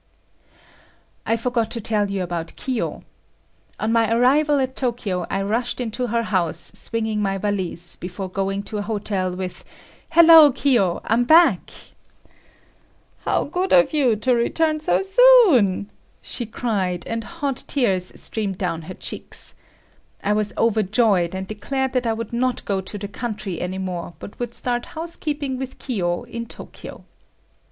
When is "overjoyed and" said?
20.57-21.45